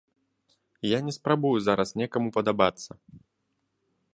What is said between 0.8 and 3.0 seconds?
Я не спрабую зараз некаму падабацца.